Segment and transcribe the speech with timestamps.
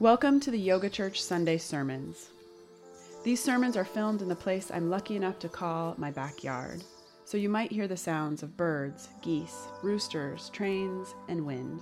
[0.00, 2.28] Welcome to the Yoga Church Sunday Sermons.
[3.24, 6.84] These sermons are filmed in the place I'm lucky enough to call my backyard,
[7.24, 11.80] so you might hear the sounds of birds, geese, roosters, trains, and wind,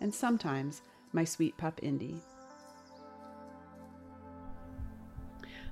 [0.00, 0.82] and sometimes
[1.12, 2.20] my sweet pup Indy.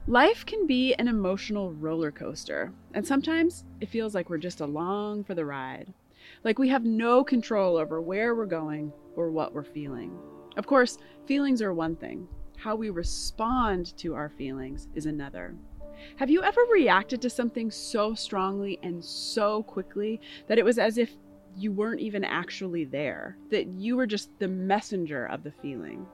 [0.07, 5.25] Life can be an emotional roller coaster, and sometimes it feels like we're just along
[5.25, 5.93] for the ride,
[6.45, 10.17] like we have no control over where we're going or what we're feeling.
[10.57, 15.55] Of course, feelings are one thing, how we respond to our feelings is another.
[16.17, 20.99] Have you ever reacted to something so strongly and so quickly that it was as
[20.99, 21.11] if
[21.57, 26.07] you weren't even actually there, that you were just the messenger of the feeling?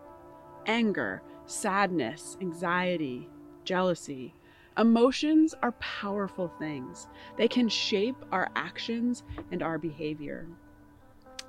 [0.66, 3.29] Anger, sadness, anxiety,
[3.65, 4.35] jealousy.
[4.79, 7.09] Emotions are powerful things.
[7.37, 10.47] They can shape our actions and our behavior.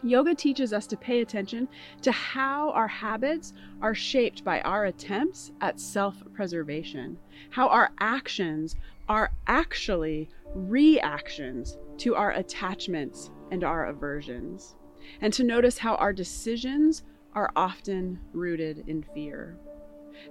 [0.04, 1.68] Yoga teaches us to pay attention
[2.02, 7.18] to how our habits are shaped by our attempts at self preservation,
[7.52, 8.76] how our actions
[9.08, 14.76] are actually reactions to our attachments and our aversions,
[15.22, 17.04] and to notice how our decisions
[17.34, 19.56] are often rooted in fear.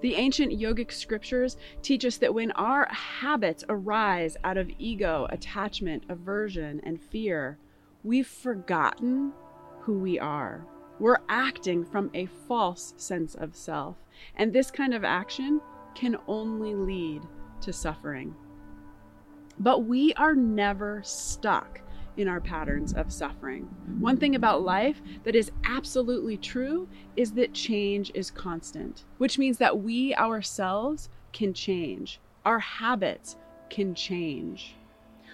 [0.02, 6.04] The ancient yogic scriptures teach us that when our habits arise out of ego, attachment,
[6.08, 7.58] aversion, and fear,
[8.02, 9.32] we've forgotten
[9.80, 10.66] who we are.
[10.98, 13.96] We're acting from a false sense of self.
[14.36, 15.60] And this kind of action
[15.94, 17.22] can only lead
[17.62, 18.34] to suffering.
[19.58, 21.80] But we are never stuck
[22.16, 23.62] in our patterns of suffering.
[23.98, 29.58] One thing about life that is absolutely true is that change is constant, which means
[29.58, 33.36] that we ourselves can change, our habits
[33.70, 34.76] can change.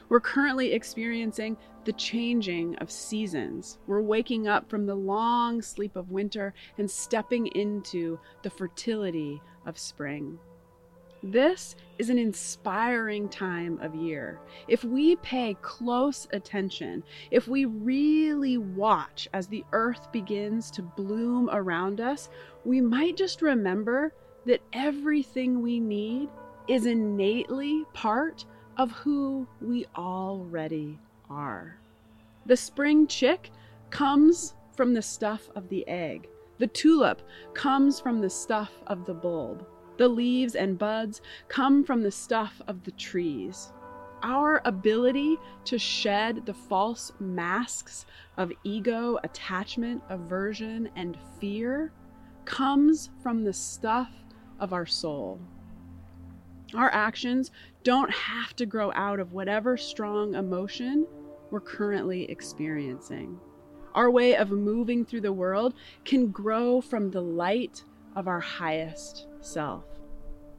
[0.09, 3.79] We're currently experiencing the changing of seasons.
[3.87, 9.79] We're waking up from the long sleep of winter and stepping into the fertility of
[9.79, 10.39] spring.
[11.23, 14.39] This is an inspiring time of year.
[14.69, 17.03] If we pay close attention,
[17.33, 22.29] if we really watch as the earth begins to bloom around us,
[22.65, 24.13] we might just remember
[24.45, 26.29] that everything we need
[26.69, 28.45] is innately part
[28.77, 30.99] of who we already
[31.31, 31.79] are.
[32.47, 33.51] The spring chick
[33.91, 36.29] comes from the stuff of the egg.
[36.59, 37.23] The tulip
[37.55, 39.67] comes from the stuff of the bulb.
[39.97, 43.73] The leaves and buds come from the stuff of the trees.
[44.23, 48.07] Our ability to shed the false masks
[48.37, 51.93] of ego, attachment, aversion, and fear
[52.45, 54.11] comes from the stuff
[54.61, 55.41] of our soul.
[56.75, 57.51] Our actions
[57.87, 61.07] don't have to grow out of whatever strong emotion
[61.53, 63.39] we're currently experiencing.
[63.95, 65.73] Our way of moving through the world
[66.05, 67.85] can grow from the light
[68.17, 69.85] of our highest self.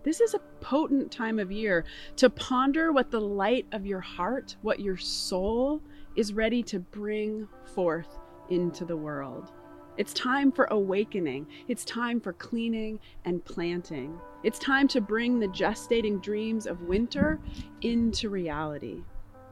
[0.04, 1.84] This is a potent time of year
[2.16, 5.82] to ponder what the light of your heart, what your soul
[6.16, 7.46] is ready to bring
[7.76, 8.18] forth
[8.50, 9.52] into the world.
[9.98, 11.48] It's time for awakening.
[11.68, 14.20] It's time for cleaning and planting.
[14.44, 17.40] It's time to bring the gestating dreams of winter
[17.82, 19.02] into reality.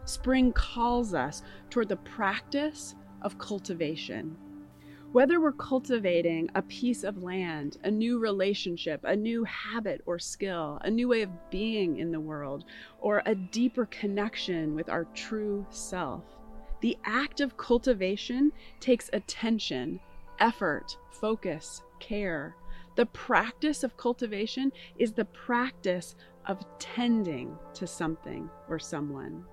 [0.05, 1.41] Spring calls us
[1.71, 4.37] toward the practice of cultivation.
[5.13, 10.77] Whether we're cultivating a piece of land, a new relationship, a new habit or skill,
[10.83, 12.65] a new way of being in the world,
[12.99, 16.23] or a deeper connection with our true self,
[16.81, 19.99] the act of cultivation takes attention
[20.39, 22.55] effort, focus, care.
[22.95, 26.15] The practice of cultivation is the practice
[26.45, 29.43] of tending to something or someone.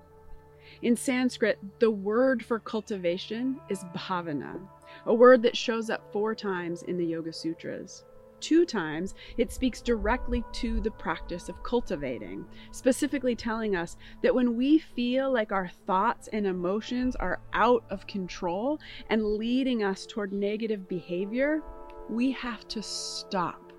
[0.81, 4.59] In Sanskrit, the word for cultivation is bhavana,
[5.05, 8.05] a word that shows up four times in the Yoga Sutras
[8.43, 14.57] two times, it speaks directly to the practice of cultivating, specifically telling us that when
[14.57, 20.33] we feel like our thoughts and emotions are out of control and leading us toward
[20.33, 21.61] negative behavior,
[22.09, 23.71] we have to stop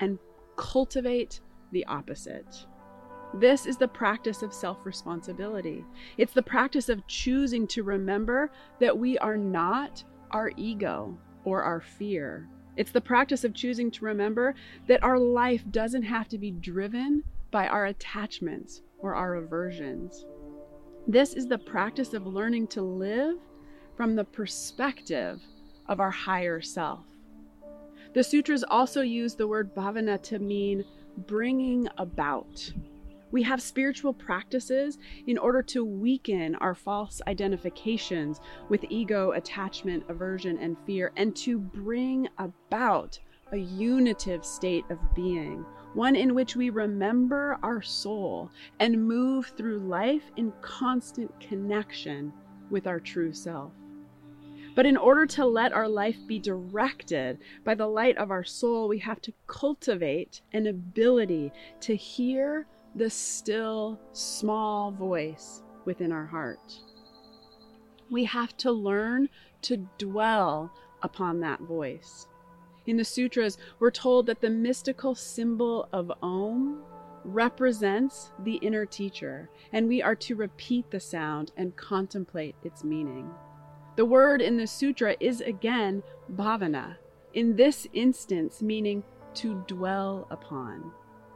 [0.00, 0.18] and
[0.56, 1.40] cultivate
[1.70, 2.66] the opposite.
[3.32, 5.84] This is the practice of self responsibility.
[6.18, 8.50] It's the practice of choosing to remember
[8.80, 10.02] that we are not
[10.32, 12.48] our ego or our fear.
[12.76, 14.54] It's the practice of choosing to remember
[14.88, 20.26] that our life doesn't have to be driven by our attachments or our aversions.
[21.06, 23.36] This is the practice of learning to live
[23.96, 25.40] from the perspective
[25.86, 27.04] of our higher self.
[28.14, 30.84] The sutras also use the word bhavana to mean
[31.26, 32.72] bringing about.
[33.34, 34.96] We have spiritual practices
[35.26, 38.38] in order to weaken our false identifications
[38.68, 43.18] with ego, attachment, aversion, and fear, and to bring about
[43.50, 49.80] a unitive state of being, one in which we remember our soul and move through
[49.80, 52.32] life in constant connection
[52.70, 53.72] with our true self.
[54.76, 58.86] But in order to let our life be directed by the light of our soul,
[58.86, 66.74] we have to cultivate an ability to hear the still, small voice within our heart.
[68.10, 69.28] We have to learn
[69.62, 72.26] to dwell upon that voice.
[72.86, 76.82] In the sutras, we're told that the mystical symbol of Om
[77.24, 83.30] represents the inner teacher, and we are to repeat the sound and contemplate its meaning.
[83.96, 86.02] The word in the sutra is again
[86.34, 86.96] bhavana,
[87.32, 89.02] in this instance, meaning
[89.34, 90.92] to dwell upon.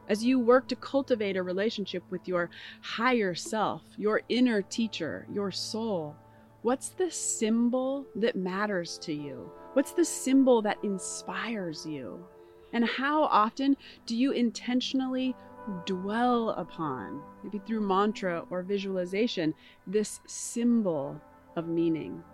[0.09, 2.49] As you work to cultivate a relationship with your
[2.81, 6.17] higher self, your inner teacher, your soul,
[6.63, 9.53] what's the symbol that matters to you?
[9.75, 12.27] What's the symbol that inspires you?
[12.73, 13.77] And how often
[14.07, 15.37] do you intentionally
[15.85, 19.53] dwell upon, maybe through mantra or visualization,
[19.87, 21.21] this symbol
[21.55, 22.25] of meaning?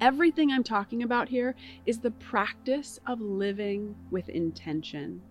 [0.00, 1.54] Everything I'm talking about here
[1.86, 5.22] is the practice of living with intention.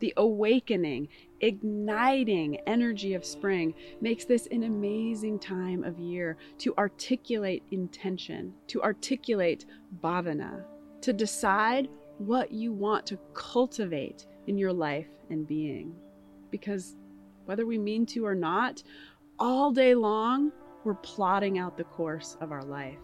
[0.00, 1.08] The awakening,
[1.40, 8.82] igniting energy of spring makes this an amazing time of year to articulate intention, to
[8.82, 9.66] articulate
[10.02, 10.64] bhavana,
[11.02, 15.94] to decide what you want to cultivate in your life and being.
[16.50, 16.96] Because
[17.44, 18.82] whether we mean to or not,
[19.38, 20.50] all day long,
[20.84, 22.98] we're plotting out the course of our life.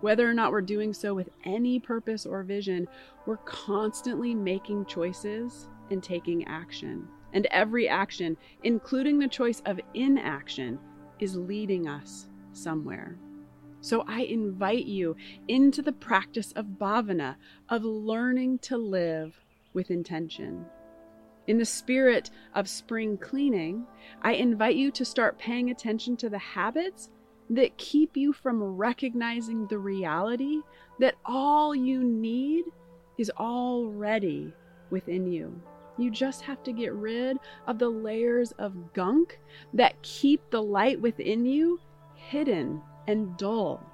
[0.00, 2.88] Whether or not we're doing so with any purpose or vision,
[3.26, 7.06] we're constantly making choices and taking action.
[7.32, 10.78] And every action, including the choice of inaction,
[11.18, 13.16] is leading us somewhere.
[13.80, 15.16] So I invite you
[15.48, 17.36] into the practice of bhavana,
[17.68, 19.38] of learning to live
[19.72, 20.66] with intention.
[21.46, 23.86] In the spirit of spring cleaning,
[24.22, 27.10] I invite you to start paying attention to the habits
[27.48, 30.60] that keep you from recognizing the reality
[31.00, 32.64] that all you need
[33.18, 34.52] is already
[34.90, 35.60] within you.
[36.00, 39.38] You just have to get rid of the layers of gunk
[39.74, 41.78] that keep the light within you
[42.14, 43.84] hidden and dull.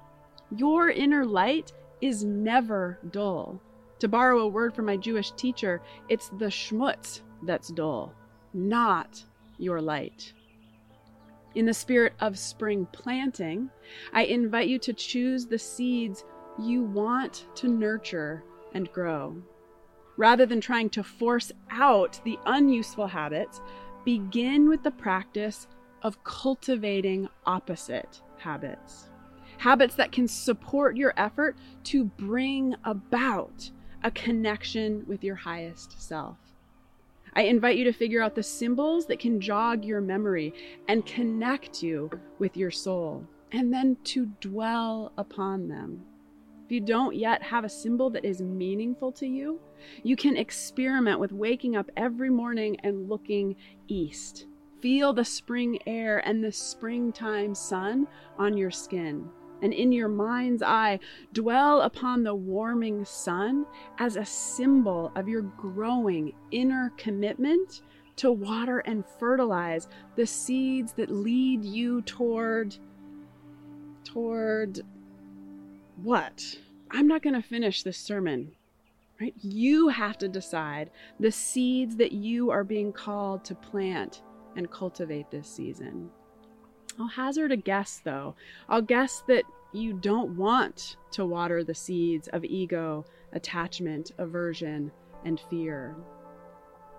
[0.55, 3.61] Your inner light is never dull.
[3.99, 8.13] To borrow a word from my Jewish teacher, it's the schmutz that's dull,
[8.53, 9.21] not
[9.57, 10.31] your light.
[11.55, 13.69] In the spirit of spring planting,
[14.13, 16.23] I invite you to choose the seeds
[16.57, 18.43] you want to nurture
[18.73, 19.41] and grow.
[20.17, 23.61] Rather than trying to force out the unuseful habits,
[24.03, 25.67] begin with the practice
[26.01, 29.09] of cultivating opposite habits.
[29.59, 33.69] Habits that can support your effort to bring about
[34.03, 36.37] a connection with your highest self.
[37.33, 40.53] I invite you to figure out the symbols that can jog your memory
[40.87, 42.09] and connect you
[42.39, 46.03] with your soul, and then to dwell upon them.
[46.67, 49.61] If you don't yet have a symbol that is meaningful to you,
[50.03, 53.55] you can experiment with waking up every morning and looking
[53.87, 54.47] east.
[54.81, 58.05] Feel the spring air and the springtime sun
[58.37, 59.29] on your skin.
[59.61, 60.99] And in your mind's eye,
[61.31, 63.65] dwell upon the warming sun
[63.97, 67.81] as a symbol of your growing inner commitment
[68.17, 72.75] to water and fertilize the seeds that lead you toward
[74.03, 74.81] toward
[76.01, 76.43] what?
[76.91, 78.51] I'm not going to finish this sermon,
[79.19, 79.33] right?
[79.41, 84.21] You have to decide the seeds that you are being called to plant
[84.55, 86.09] and cultivate this season.
[86.99, 88.35] I'll hazard a guess though.
[88.69, 94.91] I'll guess that you don't want to water the seeds of ego, attachment, aversion,
[95.25, 95.95] and fear.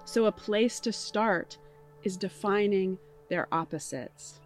[0.05, 1.59] So, a place to start
[2.03, 4.41] is defining their opposites.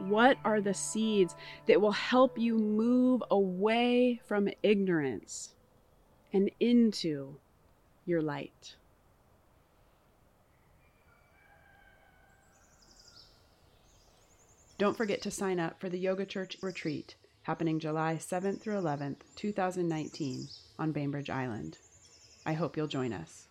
[0.00, 1.34] What are the seeds
[1.66, 5.54] that will help you move away from ignorance
[6.32, 7.36] and into
[8.04, 8.76] your light?
[14.76, 17.14] Don't forget to sign up for the Yoga Church retreat
[17.44, 20.48] happening July 7th through 11th, 2019,
[20.78, 21.78] on Bainbridge Island.
[22.46, 23.46] I hope you'll join us.